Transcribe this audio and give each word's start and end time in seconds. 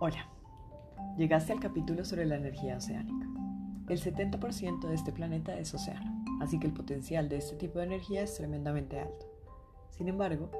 Hola, 0.00 0.26
llegaste 1.16 1.52
al 1.52 1.60
capítulo 1.60 2.04
sobre 2.04 2.24
la 2.24 2.36
energía 2.36 2.76
oceánica. 2.76 3.26
El 3.88 4.00
70% 4.00 4.86
de 4.86 4.94
este 4.94 5.12
planeta 5.12 5.58
es 5.58 5.74
océano, 5.74 6.24
así 6.40 6.60
que 6.60 6.66
el 6.66 6.72
potencial 6.72 7.28
de 7.28 7.38
este 7.38 7.56
tipo 7.56 7.78
de 7.78 7.86
energía 7.86 8.22
es 8.22 8.36
tremendamente 8.36 9.00
alto. 9.00 9.26
Sin 9.90 10.08
embargo, 10.08 10.50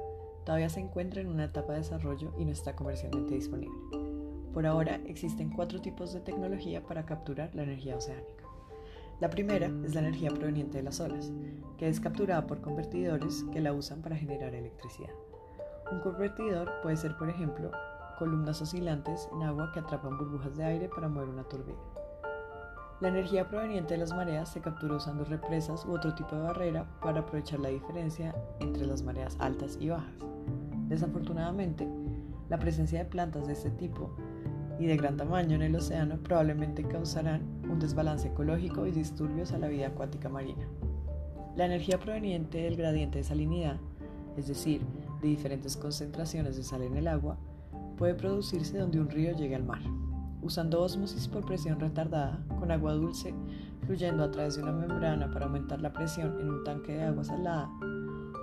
todavía 0.45 0.69
se 0.69 0.79
encuentra 0.79 1.21
en 1.21 1.27
una 1.27 1.45
etapa 1.45 1.73
de 1.73 1.79
desarrollo 1.79 2.33
y 2.37 2.45
no 2.45 2.51
está 2.51 2.75
comercialmente 2.75 3.35
disponible. 3.35 3.77
Por 4.53 4.65
ahora 4.65 4.99
existen 5.05 5.51
cuatro 5.51 5.79
tipos 5.79 6.11
de 6.11 6.19
tecnología 6.19 6.83
para 6.83 7.05
capturar 7.05 7.55
la 7.55 7.63
energía 7.63 7.95
oceánica. 7.95 8.43
La 9.19 9.29
primera 9.29 9.67
es 9.85 9.93
la 9.93 10.01
energía 10.01 10.31
proveniente 10.31 10.79
de 10.79 10.83
las 10.83 10.99
olas, 10.99 11.31
que 11.77 11.87
es 11.87 11.99
capturada 11.99 12.47
por 12.47 12.61
convertidores 12.61 13.45
que 13.53 13.61
la 13.61 13.73
usan 13.73 14.01
para 14.01 14.15
generar 14.15 14.55
electricidad. 14.55 15.13
Un 15.91 15.99
convertidor 16.01 16.71
puede 16.81 16.97
ser, 16.97 17.15
por 17.17 17.29
ejemplo, 17.29 17.71
columnas 18.19 18.61
oscilantes 18.61 19.29
en 19.33 19.43
agua 19.43 19.71
que 19.73 19.79
atrapan 19.79 20.17
burbujas 20.17 20.55
de 20.55 20.65
aire 20.65 20.89
para 20.89 21.07
mover 21.07 21.29
una 21.29 21.45
turbina. 21.45 21.79
La 22.99 23.07
energía 23.07 23.47
proveniente 23.47 23.93
de 23.93 23.99
las 24.01 24.13
mareas 24.13 24.49
se 24.49 24.59
captura 24.59 24.97
usando 24.97 25.23
represas 25.23 25.85
u 25.85 25.93
otro 25.93 26.13
tipo 26.13 26.35
de 26.35 26.41
barrera 26.41 26.85
para 27.01 27.21
aprovechar 27.21 27.61
la 27.61 27.69
diferencia 27.69 28.35
entre 28.59 28.85
las 28.85 29.03
mareas 29.03 29.37
altas 29.39 29.77
y 29.79 29.87
bajas. 29.87 30.13
Desafortunadamente, 30.89 31.87
la 32.49 32.59
presencia 32.59 32.99
de 32.99 33.05
plantas 33.05 33.47
de 33.47 33.53
este 33.53 33.71
tipo 33.71 34.11
y 34.79 34.85
de 34.85 34.97
gran 34.97 35.15
tamaño 35.15 35.55
en 35.55 35.61
el 35.61 35.75
océano 35.75 36.17
probablemente 36.17 36.83
causarán 36.83 37.41
un 37.69 37.79
desbalance 37.79 38.27
ecológico 38.27 38.85
y 38.85 38.91
disturbios 38.91 39.53
a 39.53 39.59
la 39.59 39.69
vida 39.69 39.87
acuática 39.87 40.27
marina. 40.27 40.67
La 41.55 41.65
energía 41.65 41.99
proveniente 41.99 42.63
del 42.63 42.75
gradiente 42.75 43.19
de 43.19 43.23
salinidad, 43.23 43.77
es 44.35 44.47
decir, 44.47 44.81
de 45.21 45.27
diferentes 45.29 45.77
concentraciones 45.77 46.57
de 46.57 46.63
sal 46.63 46.81
en 46.81 46.97
el 46.97 47.07
agua, 47.07 47.37
puede 47.99 48.15
producirse 48.15 48.77
donde 48.77 49.01
un 49.01 49.09
río 49.09 49.35
llegue 49.35 49.55
al 49.55 49.65
mar, 49.65 49.81
usando 50.41 50.81
ósmosis 50.81 51.27
por 51.27 51.45
presión 51.45 51.81
retardada 51.81 52.41
con 52.57 52.71
agua 52.71 52.93
dulce 52.93 53.35
fluyendo 53.85 54.23
a 54.23 54.31
través 54.31 54.55
de 54.55 54.63
una 54.63 54.71
membrana 54.71 55.29
para 55.29 55.47
aumentar 55.47 55.81
la 55.81 55.91
presión 55.91 56.39
en 56.39 56.49
un 56.49 56.63
tanque 56.63 56.93
de 56.93 57.03
agua 57.03 57.25
salada 57.25 57.69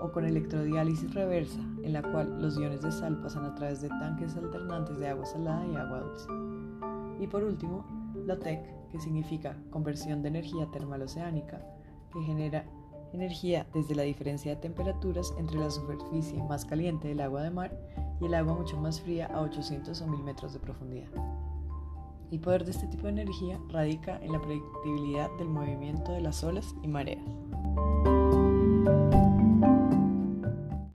o 0.03 0.13
con 0.13 0.27
electrodiálisis 0.27 1.15
reversa, 1.15 1.61
en 1.83 1.95
la 1.95 2.03
cual 2.03 2.43
los 2.43 2.59
iones 2.59 2.83
de 2.83 2.93
sal 2.93 3.19
pasan 3.23 3.47
a 3.47 3.55
través 3.55 3.81
de 3.81 3.89
tanques 3.89 4.37
alternantes 4.37 4.99
de 4.99 5.09
agua 5.09 5.25
salada 5.25 5.67
y 5.67 5.75
agua 5.75 6.01
dulce. 6.01 6.29
Y 7.19 7.27
por 7.27 7.43
último, 7.43 7.87
la 8.27 8.39
TEC, 8.39 8.91
que 8.91 9.01
significa 9.01 9.57
conversión 9.71 10.21
de 10.21 10.29
energía 10.29 10.71
termal 10.71 11.01
oceánica, 11.01 11.65
que 12.13 12.21
genera 12.21 12.67
energía 13.15 13.67
desde 13.73 13.95
la 13.95 14.03
diferencia 14.03 14.55
de 14.55 14.61
temperaturas 14.61 15.33
entre 15.39 15.59
la 15.59 15.71
superficie 15.71 16.43
más 16.43 16.67
caliente 16.67 17.09
del 17.09 17.21
agua 17.21 17.43
de 17.43 17.51
mar 17.51 18.06
y 18.21 18.27
el 18.27 18.35
agua 18.35 18.55
mucho 18.55 18.77
más 18.77 19.01
fría 19.01 19.27
a 19.27 19.41
800 19.43 20.01
o 20.01 20.07
1000 20.07 20.23
metros 20.23 20.53
de 20.53 20.59
profundidad. 20.59 21.09
El 22.31 22.41
poder 22.41 22.65
de 22.65 22.73
este 22.73 22.89
tipo 22.89 23.05
de 23.05 23.11
energía 23.11 23.61
radica 23.69 24.19
en 24.21 24.33
la 24.33 24.41
predictibilidad 24.41 25.31
del 25.39 25.49
movimiento 25.49 26.13
de 26.13 26.21
las 26.21 26.43
olas 26.43 26.75
y 26.83 26.89
mareas. 26.89 27.23